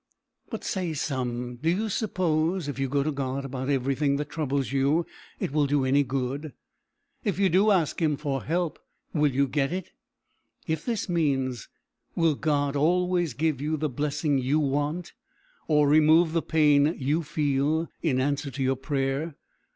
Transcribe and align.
But 0.49 0.63
say 0.63 0.93
some, 0.93 1.57
"Do 1.57 1.69
you 1.69 1.87
suppose 1.87 2.67
if 2.67 2.79
you 2.79 2.89
go 2.89 3.03
to 3.03 3.11
God 3.11 3.45
about 3.45 3.69
everything 3.69 4.15
that 4.15 4.29
troubles 4.31 4.71
you 4.71 5.05
it 5.39 5.51
will 5.51 5.67
do 5.67 5.85
any 5.85 6.01
good? 6.01 6.53
If 7.23 7.37
you 7.37 7.49
do 7.49 7.69
ask 7.69 8.01
him 8.01 8.17
for 8.17 8.41
help, 8.45 8.79
will 9.13 9.31
you 9.31 9.47
get 9.47 9.71
it?" 9.71 9.91
If 10.65 10.85
this 10.85 11.07
means, 11.07 11.69
Will 12.15 12.33
God 12.33 12.75
always 12.75 13.35
give 13.35 13.61
you 13.61 13.77
the 13.77 13.89
blessing 13.89 14.39
you 14.39 14.59
want, 14.59 15.13
or 15.67 15.87
remove 15.87 16.33
the 16.33 16.41
pain 16.41 16.95
you 16.97 17.21
feel, 17.21 17.87
in 18.01 18.19
answer 18.19 18.49
to 18.49 18.63
your 18.63 18.77
prayer? 18.77 19.35